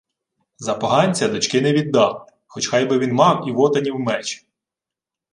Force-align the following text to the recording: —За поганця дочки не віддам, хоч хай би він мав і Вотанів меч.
—За 0.57 0.73
поганця 0.75 1.27
дочки 1.27 1.61
не 1.61 1.73
віддам, 1.73 2.25
хоч 2.47 2.67
хай 2.67 2.85
би 2.85 2.99
він 2.99 3.13
мав 3.13 3.49
і 3.49 3.51
Вотанів 3.51 3.99
меч. 3.99 4.45